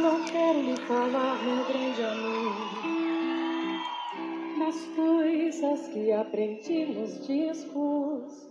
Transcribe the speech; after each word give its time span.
Não 0.00 0.24
quero 0.24 0.62
lhe 0.62 0.76
falar, 0.76 1.42
meu 1.42 1.64
grande 1.64 2.02
amor, 2.04 2.54
das 4.60 4.84
coisas 4.94 5.88
que 5.88 6.12
aprendi 6.12 6.86
nos 6.86 7.26
discos. 7.26 8.48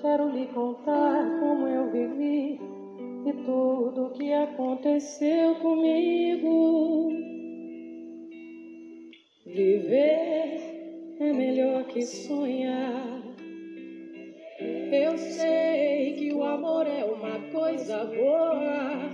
Quero 0.00 0.30
lhe 0.30 0.46
contar 0.46 1.40
como 1.40 1.66
eu 1.66 1.90
vivi 1.90 2.58
e 3.26 3.32
tudo 3.44 4.06
o 4.06 4.10
que 4.12 4.32
aconteceu 4.32 5.56
comigo. 5.56 7.08
Viver 9.44 11.16
é 11.20 11.32
melhor 11.32 11.84
que 11.84 12.00
sonhar. 12.00 13.22
Eu 14.90 15.18
sei 15.18 16.14
que 16.14 16.32
o 16.32 16.42
amor 16.42 16.86
é 16.86 17.04
uma 17.04 17.38
coisa 17.50 18.04
boa, 18.04 19.13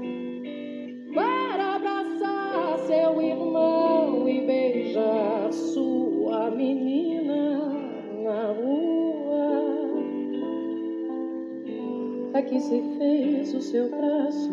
Aqui 12.41 12.59
se 12.59 12.97
fez 12.97 13.53
o 13.53 13.61
seu 13.61 13.87
braço, 13.87 14.51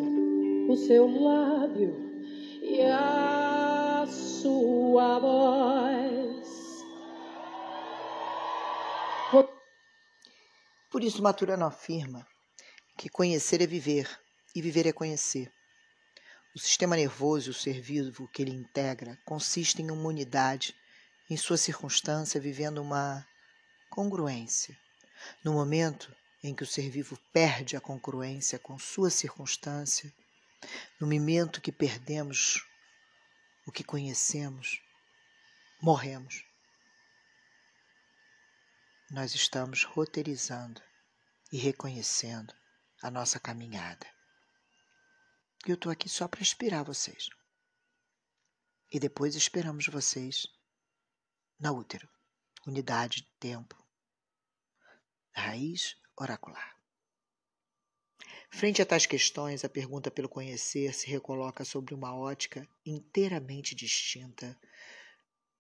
o 0.69 0.77
seu 0.77 1.07
lábio 1.23 1.97
e 2.61 2.83
a 2.83 4.05
sua 4.07 5.19
voz. 5.19 6.85
Por 10.91 11.03
isso, 11.03 11.23
Maturano 11.23 11.65
afirma 11.65 12.27
que 12.99 13.09
conhecer 13.09 13.63
é 13.63 13.67
viver 13.67 14.07
e 14.55 14.61
viver 14.61 14.87
é 14.87 14.93
conhecer. 14.93 15.51
O 16.55 16.59
sistema 16.59 16.95
nervoso 16.95 17.49
e 17.49 17.53
o 17.53 17.55
ser 17.55 17.81
vivo 17.81 18.29
que 18.29 18.43
ele 18.43 18.53
integra 18.53 19.19
consistem 19.25 19.87
em 19.87 19.91
uma 19.91 20.11
unidade, 20.11 20.77
em 21.31 21.39
sua 21.39 21.57
circunstância, 21.57 22.39
vivendo 22.39 22.83
uma 22.83 23.27
congruência. 23.89 24.77
No 25.43 25.55
momento 25.55 26.15
em 26.43 26.55
que 26.55 26.63
o 26.63 26.67
ser 26.67 26.89
vivo 26.91 27.19
perde 27.33 27.77
a 27.77 27.81
congruência 27.81 28.59
com 28.59 28.79
sua 28.79 29.11
circunstância, 29.11 30.13
no 31.01 31.07
momento 31.07 31.61
que 31.61 31.73
perdemos 31.73 32.65
o 33.67 33.73
que 33.73 33.85
conhecemos, 33.85 34.81
morremos. 35.81 36.45
Nós 39.11 39.35
estamos 39.35 39.85
roteirizando 39.85 40.83
e 41.51 41.59
reconhecendo 41.59 42.55
a 43.03 43.11
nossa 43.11 43.41
caminhada. 43.41 44.07
Eu 45.67 45.75
estou 45.75 45.91
aqui 45.91 46.09
só 46.09 46.29
para 46.29 46.41
inspirar 46.41 46.83
vocês. 46.83 47.29
E 48.93 48.99
depois 48.99 49.35
esperamos 49.35 49.87
vocês 49.87 50.47
na 51.59 51.73
útero, 51.73 52.09
unidade 52.67 53.23
de 53.23 53.29
tempo, 53.39 53.77
raiz 55.33 55.97
oracular. 56.19 56.77
Frente 58.51 58.81
a 58.81 58.87
tais 58.87 59.07
questões, 59.07 59.65
a 59.65 59.69
pergunta 59.69 60.11
pelo 60.11 60.29
conhecer 60.29 60.95
se 60.95 61.07
recoloca 61.07 61.65
sobre 61.65 61.95
uma 61.95 62.17
ótica 62.17 62.67
inteiramente 62.85 63.75
distinta 63.75 64.59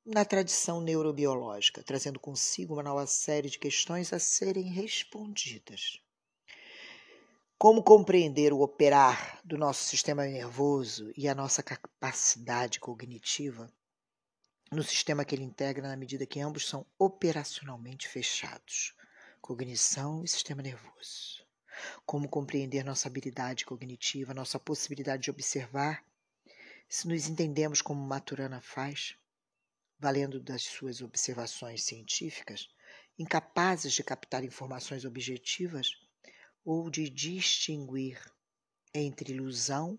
na 0.04 0.24
tradição 0.24 0.80
neurobiológica, 0.80 1.82
trazendo 1.82 2.18
consigo 2.18 2.74
uma 2.74 2.82
nova 2.82 3.06
série 3.06 3.50
de 3.50 3.58
questões 3.58 4.12
a 4.12 4.18
serem 4.18 4.72
respondidas. 4.72 6.00
Como 7.58 7.82
compreender 7.82 8.52
o 8.52 8.60
operar 8.60 9.40
do 9.44 9.58
nosso 9.58 9.84
sistema 9.84 10.24
nervoso 10.24 11.12
e 11.16 11.28
a 11.28 11.34
nossa 11.34 11.62
capacidade 11.62 12.80
cognitiva 12.80 13.70
no 14.72 14.82
sistema 14.82 15.24
que 15.24 15.34
ele 15.34 15.44
integra 15.44 15.86
na 15.86 15.96
medida 15.96 16.26
que 16.26 16.40
ambos 16.40 16.66
são 16.66 16.86
operacionalmente 16.98 18.08
fechados? 18.08 18.94
Cognição 19.48 20.22
e 20.22 20.28
sistema 20.28 20.60
nervoso. 20.60 21.42
Como 22.04 22.28
compreender 22.28 22.84
nossa 22.84 23.08
habilidade 23.08 23.64
cognitiva, 23.64 24.34
nossa 24.34 24.60
possibilidade 24.60 25.22
de 25.22 25.30
observar, 25.30 26.04
se 26.86 27.08
nos 27.08 27.26
entendemos 27.28 27.80
como 27.80 27.98
Maturana 27.98 28.60
faz, 28.60 29.16
valendo 29.98 30.38
das 30.38 30.64
suas 30.64 31.00
observações 31.00 31.82
científicas, 31.82 32.68
incapazes 33.18 33.94
de 33.94 34.04
captar 34.04 34.44
informações 34.44 35.06
objetivas 35.06 35.92
ou 36.62 36.90
de 36.90 37.08
distinguir 37.08 38.20
entre 38.92 39.32
ilusão 39.32 39.98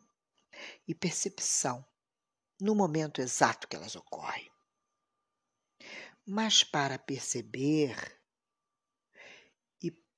e 0.88 0.94
percepção 0.94 1.84
no 2.62 2.76
momento 2.76 3.20
exato 3.20 3.68
que 3.68 3.76
elas 3.76 3.96
ocorrem. 3.96 4.52
Mas 6.24 6.64
para 6.64 7.00
perceber 7.00 8.19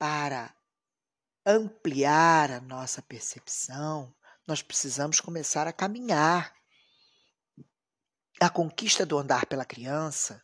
para 0.01 0.51
ampliar 1.45 2.49
a 2.49 2.59
nossa 2.59 3.03
percepção, 3.03 4.11
nós 4.47 4.63
precisamos 4.63 5.19
começar 5.19 5.67
a 5.67 5.71
caminhar. 5.71 6.55
A 8.39 8.49
conquista 8.49 9.05
do 9.05 9.19
andar 9.19 9.45
pela 9.45 9.63
criança, 9.63 10.43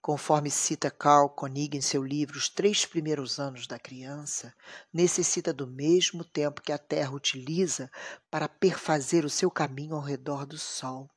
conforme 0.00 0.48
cita 0.48 0.92
Carl 0.92 1.28
Koenig 1.28 1.76
em 1.76 1.80
seu 1.80 2.04
livro 2.04 2.38
Os 2.38 2.48
Três 2.48 2.86
Primeiros 2.86 3.40
Anos 3.40 3.66
da 3.66 3.80
Criança, 3.80 4.54
necessita 4.92 5.52
do 5.52 5.66
mesmo 5.66 6.24
tempo 6.24 6.62
que 6.62 6.70
a 6.70 6.78
Terra 6.78 7.10
utiliza 7.10 7.90
para 8.30 8.48
perfazer 8.48 9.24
o 9.24 9.30
seu 9.30 9.50
caminho 9.50 9.96
ao 9.96 10.02
redor 10.02 10.46
do 10.46 10.56
Sol. 10.56 11.10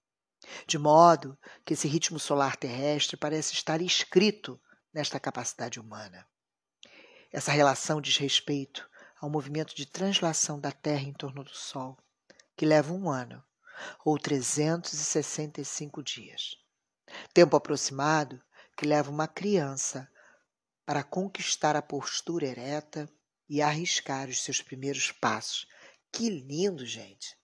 De 0.65 0.79
modo 0.79 1.38
que 1.63 1.75
esse 1.75 1.88
ritmo 1.88 2.19
solar 2.19 2.57
terrestre 2.57 3.15
parece 3.15 3.53
estar 3.53 3.79
inscrito 3.83 4.59
nesta 4.91 5.19
capacidade 5.19 5.79
humana. 5.79 6.27
Essa 7.31 7.51
relação 7.51 7.99
diz 8.01 8.17
respeito 8.17 8.89
ao 9.19 9.29
movimento 9.29 9.75
de 9.75 9.85
translação 9.85 10.59
da 10.59 10.71
Terra 10.71 11.03
em 11.03 11.13
torno 11.13 11.43
do 11.43 11.53
Sol, 11.53 11.97
que 12.55 12.65
leva 12.65 12.93
um 12.93 13.09
ano, 13.09 13.43
ou 14.03 14.17
365 14.17 16.01
dias. 16.01 16.57
Tempo 17.33 17.55
aproximado 17.55 18.41
que 18.75 18.85
leva 18.85 19.09
uma 19.09 19.27
criança 19.27 20.09
para 20.85 21.03
conquistar 21.03 21.75
a 21.75 21.81
postura 21.81 22.45
ereta 22.45 23.09
e 23.49 23.61
arriscar 23.61 24.29
os 24.29 24.44
seus 24.44 24.61
primeiros 24.61 25.11
passos. 25.11 25.67
Que 26.11 26.29
lindo, 26.29 26.85
gente! 26.85 27.38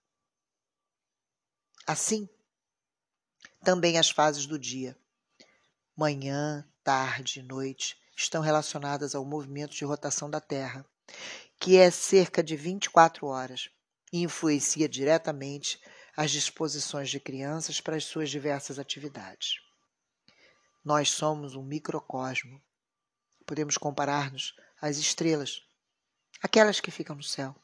Assim, 1.86 2.30
também 3.64 3.98
as 3.98 4.10
fases 4.10 4.46
do 4.46 4.58
dia, 4.58 4.98
manhã, 5.96 6.68
tarde, 6.84 7.42
noite, 7.42 7.98
estão 8.16 8.42
relacionadas 8.42 9.16
ao 9.16 9.26
movimento 9.26 9.76
de 9.76 9.86
rotação 9.86 10.30
da 10.30 10.40
Terra, 10.40 10.86
que 11.60 11.78
é 11.78 11.90
cerca 11.90 12.44
de 12.44 12.56
24 12.56 13.26
horas 13.28 13.70
e 14.12 14.22
influencia 14.22 14.88
diretamente 14.88 15.82
as 16.16 16.32
disposições 16.32 17.10
de 17.10 17.20
crianças 17.20 17.82
para 17.82 17.96
as 17.96 18.06
suas 18.06 18.30
diversas 18.30 18.78
atividades. 18.78 19.56
Nós 20.84 21.10
somos 21.10 21.56
um 21.56 21.64
microcosmo. 21.64 22.62
Podemos 23.46 23.78
comparar-nos 23.78 24.56
às 24.80 24.98
estrelas, 24.98 25.62
aquelas 26.42 26.80
que 26.80 26.92
ficam 26.92 27.16
no 27.16 27.24
céu, 27.24 27.56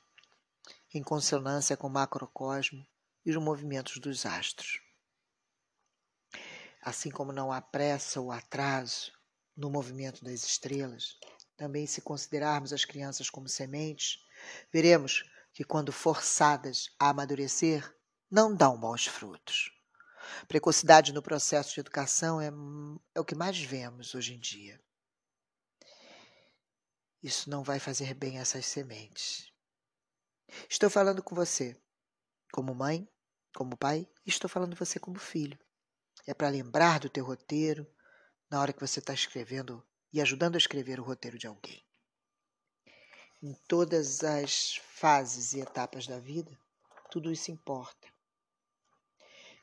em 0.94 1.04
consonância 1.04 1.78
com 1.78 1.88
o 1.88 1.92
macrocosmo 1.92 2.86
e 3.26 3.30
os 3.30 3.38
movimentos 3.38 3.98
dos 3.98 4.26
astros. 4.26 4.82
Assim 6.82 7.12
como 7.12 7.32
não 7.32 7.52
há 7.52 7.62
pressa 7.62 8.20
ou 8.20 8.32
atraso 8.32 9.12
no 9.60 9.70
movimento 9.70 10.24
das 10.24 10.46
estrelas, 10.46 11.18
também 11.58 11.86
se 11.86 12.02
considerarmos 12.02 12.72
as 12.72 12.86
crianças 12.86 13.30
como 13.30 13.50
sementes, 13.50 14.24
veremos 14.72 15.30
que 15.54 15.66
quando 15.66 15.92
forçadas 15.92 16.90
a 16.98 17.10
amadurecer, 17.10 17.94
não 18.32 18.56
dão 18.56 18.80
bons 18.80 19.06
frutos. 19.06 19.70
Precocidade 20.48 21.12
no 21.12 21.22
processo 21.22 21.74
de 21.74 21.82
educação 21.82 22.40
é, 22.40 22.50
é 23.14 23.20
o 23.20 23.26
que 23.26 23.36
mais 23.36 23.60
vemos 23.60 24.16
hoje 24.16 24.34
em 24.34 24.40
dia. 24.40 24.82
Isso 27.22 27.50
não 27.50 27.62
vai 27.62 27.80
fazer 27.80 28.14
bem 28.14 28.40
essas 28.40 28.66
sementes. 28.66 29.52
Estou 30.70 30.90
falando 30.90 31.22
com 31.22 31.36
você, 31.36 31.78
como 32.54 32.74
mãe, 32.74 33.10
como 33.54 33.76
pai, 33.76 34.08
e 34.26 34.30
estou 34.30 34.50
falando 34.50 34.76
você 34.76 35.00
como 35.00 35.20
filho. 35.20 35.60
É 36.26 36.34
para 36.34 36.48
lembrar 36.48 37.00
do 37.00 37.10
teu 37.10 37.26
roteiro 37.26 37.86
na 38.50 38.60
hora 38.60 38.74
que 38.74 38.82
você 38.82 39.00
está 39.00 39.14
escrevendo 39.14 39.86
e 40.12 40.20
ajudando 40.20 40.56
a 40.56 40.58
escrever 40.58 41.00
o 41.00 41.04
roteiro 41.04 41.38
de 41.38 41.48
alguém. 41.48 41.84
Em 43.42 43.54
todas 43.68 44.24
as 44.24 44.76
fases 44.94 45.54
e 45.54 45.60
etapas 45.60 46.08
da 46.08 46.20
vida, 46.20 46.58
tudo 47.10 47.32
isso 47.32 47.52
importa. 47.52 48.08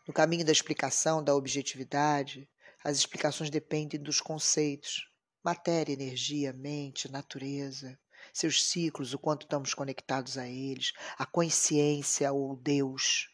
No 0.07 0.15
caminho 0.15 0.45
da 0.45 0.53
explicação, 0.53 1.23
da 1.23 1.35
objetividade, 1.35 2.49
as 2.83 2.97
explicações 2.97 3.51
dependem 3.51 4.01
dos 4.01 4.21
conceitos: 4.21 5.11
matéria, 5.43 5.93
energia, 5.93 6.53
mente, 6.53 7.11
natureza, 7.11 7.99
seus 8.33 8.63
ciclos, 8.63 9.13
o 9.13 9.19
quanto 9.19 9.43
estamos 9.43 9.75
conectados 9.75 10.39
a 10.39 10.49
eles, 10.49 10.93
a 11.19 11.27
consciência 11.27 12.33
ou 12.33 12.57
Deus. 12.57 13.29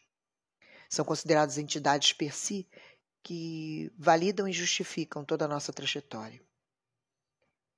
São 0.89 1.05
considerados 1.05 1.57
entidades 1.57 2.13
per 2.13 2.35
si 2.35 2.67
que 3.23 3.89
validam 3.97 4.47
e 4.47 4.53
justificam 4.53 5.23
toda 5.23 5.45
a 5.45 5.47
nossa 5.47 5.71
trajetória. 5.71 6.41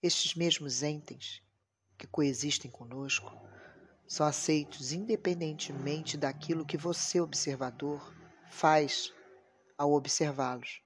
Estes 0.01 0.33
mesmos 0.33 0.81
entes 0.81 1.42
que 1.97 2.07
coexistem 2.07 2.69
conosco 2.69 3.31
são 4.07 4.25
aceitos 4.25 4.92
independentemente 4.92 6.18
daquilo 6.18 6.65
que 6.65 6.77
você, 6.77 7.21
observador, 7.21 8.13
faz 8.50 9.13
ao 9.77 9.94
observá-los, 9.94 10.81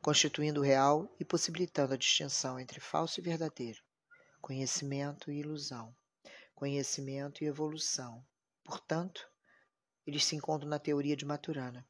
constituindo 0.00 0.60
o 0.60 0.64
real 0.64 1.12
e 1.18 1.24
possibilitando 1.24 1.94
a 1.94 1.96
distinção 1.96 2.58
entre 2.58 2.80
falso 2.80 3.20
e 3.20 3.22
verdadeiro, 3.22 3.82
conhecimento 4.40 5.30
e 5.30 5.38
ilusão, 5.40 5.94
conhecimento 6.54 7.42
e 7.42 7.46
evolução. 7.46 8.24
Portanto, 8.64 9.28
eles 10.06 10.24
se 10.24 10.36
encontram 10.36 10.68
na 10.68 10.78
teoria 10.78 11.16
de 11.16 11.24
Maturana. 11.24 11.86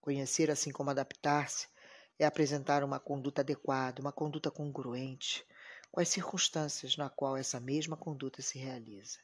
Conhecer, 0.00 0.50
assim 0.50 0.70
como 0.70 0.90
adaptar-se, 0.90 1.68
é 2.18 2.24
apresentar 2.24 2.82
uma 2.82 2.98
conduta 2.98 3.42
adequada, 3.42 4.00
uma 4.00 4.12
conduta 4.12 4.50
congruente 4.50 5.46
com 5.90 6.00
as 6.00 6.08
circunstâncias 6.08 6.96
na 6.96 7.10
qual 7.10 7.36
essa 7.36 7.58
mesma 7.58 7.96
conduta 7.96 8.40
se 8.40 8.58
realiza, 8.58 9.18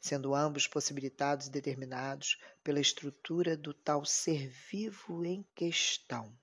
sendo 0.00 0.34
ambos 0.34 0.66
possibilitados 0.66 1.46
e 1.46 1.50
determinados 1.50 2.38
pela 2.62 2.80
estrutura 2.80 3.56
do 3.56 3.72
tal 3.72 4.04
ser 4.04 4.48
vivo 4.48 5.24
em 5.24 5.44
questão. 5.54 6.36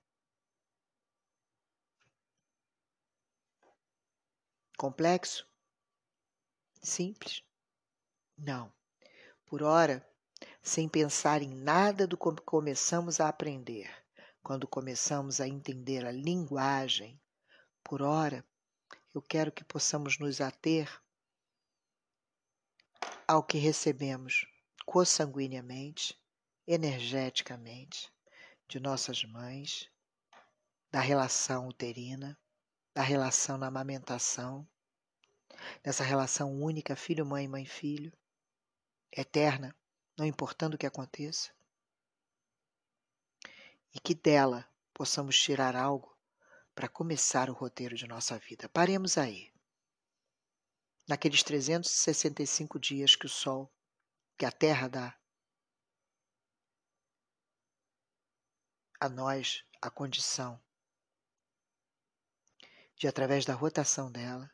Complexo? 4.76 5.46
Simples? 6.82 7.42
Não. 8.36 8.72
Por 9.46 9.62
ora, 9.62 10.06
sem 10.64 10.88
pensar 10.88 11.42
em 11.42 11.50
nada 11.50 12.06
do 12.06 12.16
que 12.16 12.42
começamos 12.42 13.20
a 13.20 13.28
aprender, 13.28 13.94
quando 14.42 14.66
começamos 14.66 15.38
a 15.38 15.46
entender 15.46 16.06
a 16.06 16.10
linguagem, 16.10 17.20
por 17.84 18.00
ora, 18.00 18.42
eu 19.14 19.20
quero 19.20 19.52
que 19.52 19.62
possamos 19.62 20.18
nos 20.18 20.40
ater 20.40 20.90
ao 23.28 23.42
que 23.42 23.58
recebemos 23.58 24.46
consanguineamente, 24.86 26.18
energeticamente, 26.66 28.10
de 28.66 28.80
nossas 28.80 29.22
mães, 29.22 29.90
da 30.90 31.00
relação 31.00 31.68
uterina, 31.68 32.38
da 32.94 33.02
relação 33.02 33.58
na 33.58 33.66
amamentação, 33.66 34.66
dessa 35.82 36.02
relação 36.02 36.58
única 36.58 36.96
filho-mãe, 36.96 37.46
mãe-filho, 37.46 38.12
eterna, 39.12 39.76
não 40.16 40.24
importando 40.24 40.74
o 40.74 40.78
que 40.78 40.86
aconteça, 40.86 41.52
e 43.92 44.00
que 44.00 44.14
dela 44.14 44.68
possamos 44.92 45.38
tirar 45.38 45.76
algo 45.76 46.16
para 46.74 46.88
começar 46.88 47.48
o 47.48 47.52
roteiro 47.52 47.96
de 47.96 48.06
nossa 48.06 48.38
vida. 48.38 48.68
Paremos 48.68 49.16
aí. 49.16 49.52
Naqueles 51.06 51.42
365 51.42 52.78
dias 52.78 53.14
que 53.14 53.26
o 53.26 53.28
Sol, 53.28 53.72
que 54.36 54.44
a 54.44 54.50
Terra 54.50 54.88
dá 54.88 55.18
a 58.98 59.08
nós 59.08 59.64
a 59.82 59.90
condição 59.90 60.60
de, 62.96 63.06
através 63.06 63.44
da 63.44 63.52
rotação 63.52 64.10
dela, 64.10 64.50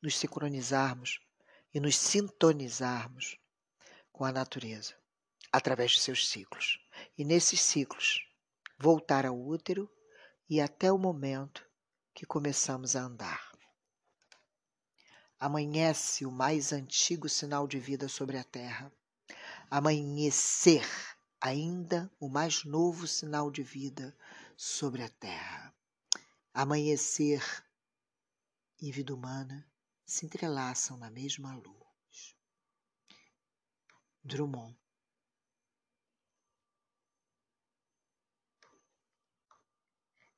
nos 0.00 0.16
sincronizarmos 0.16 1.20
e 1.74 1.80
nos 1.80 1.96
sintonizarmos 1.96 3.41
com 4.12 4.24
a 4.24 4.30
natureza, 4.30 4.94
através 5.50 5.92
de 5.92 6.00
seus 6.00 6.28
ciclos. 6.28 6.78
E 7.16 7.24
nesses 7.24 7.60
ciclos, 7.60 8.28
voltar 8.78 9.24
ao 9.24 9.40
útero 9.40 9.90
e 10.48 10.60
até 10.60 10.92
o 10.92 10.98
momento 10.98 11.66
que 12.14 12.26
começamos 12.26 12.94
a 12.94 13.02
andar. 13.02 13.52
Amanhece 15.40 16.24
o 16.24 16.30
mais 16.30 16.72
antigo 16.72 17.28
sinal 17.28 17.66
de 17.66 17.80
vida 17.80 18.08
sobre 18.08 18.38
a 18.38 18.44
terra. 18.44 18.92
Amanhecer, 19.70 20.86
ainda 21.40 22.12
o 22.20 22.28
mais 22.28 22.64
novo 22.64 23.08
sinal 23.08 23.50
de 23.50 23.62
vida 23.62 24.16
sobre 24.56 25.02
a 25.02 25.08
terra. 25.08 25.74
Amanhecer 26.54 27.42
e 28.80 28.92
vida 28.92 29.14
humana 29.14 29.66
se 30.04 30.26
entrelaçam 30.26 30.96
na 30.96 31.10
mesma 31.10 31.56
luz. 31.56 31.91
Drummond 34.24 34.76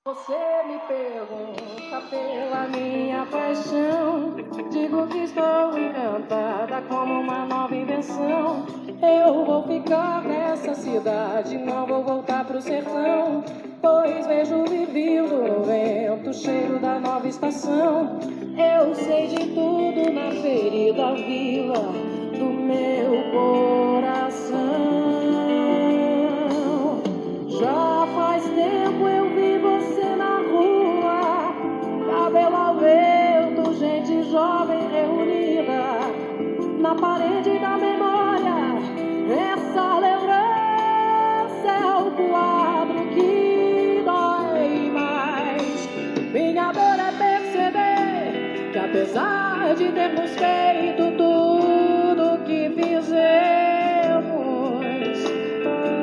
Você 0.07 0.33
me 0.67 0.79
pergunta 0.81 2.01
pela 2.11 2.69
minha 2.69 3.25
paixão. 3.25 4.37
Digo 4.71 5.07
que 5.09 5.19
estou 5.19 5.79
encantada 5.79 6.83
como 6.89 7.21
uma 7.21 7.47
nova 7.47 7.75
invenção. 7.75 8.67
Eu 9.03 9.47
vou 9.47 9.67
ficar 9.67 10.23
nessa 10.23 10.75
cidade, 10.75 11.57
não 11.57 11.87
vou 11.87 12.03
voltar 12.03 12.45
pro 12.45 12.61
sertão. 12.61 13.43
Pois 13.81 14.27
vejo 14.27 14.65
vivindo 14.65 15.43
no 15.43 15.65
vento, 15.65 16.35
cheiro 16.35 16.79
da 16.79 17.01
nova 17.01 17.27
estação. 17.27 18.19
Eu 18.59 18.95
sei 18.95 19.29
de 19.29 19.55
tudo 19.55 20.13
na 20.13 20.31
ferida 20.43 21.15
vila 21.15 22.14
apesar 48.95 49.75
de 49.75 49.91
termos 49.91 50.31
feito 50.37 51.11
tudo 51.17 51.24
que 52.55 52.71
fizemos 52.71 53.15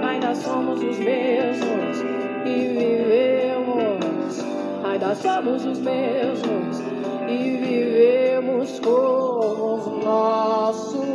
ainda 0.05 0.35
somos 0.35 0.83
os 0.83 0.97
mesmos 0.99 2.01
e 2.45 2.67
vivemos. 2.67 4.43
Ainda 4.83 5.15
somos 5.15 5.65
os 5.65 5.79
mesmos 5.79 6.81
e 7.29 7.57
vivemos 7.57 8.79
como 8.79 9.75
os 9.75 10.03
nossos 10.03 11.10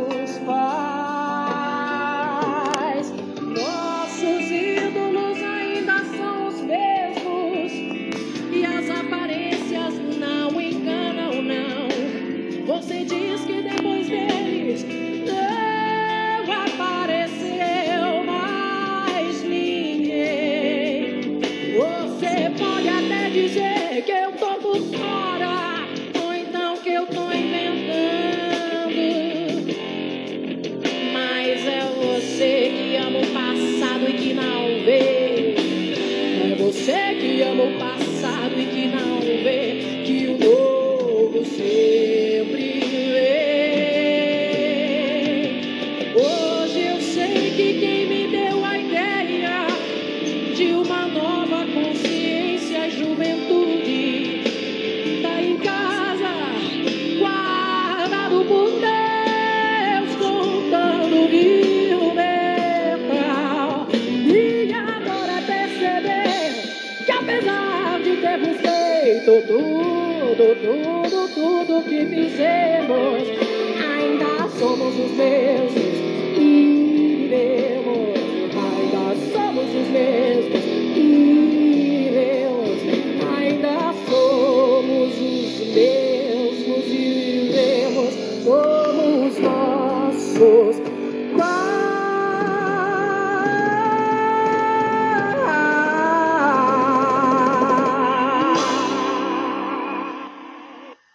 tudo, 70.55 71.06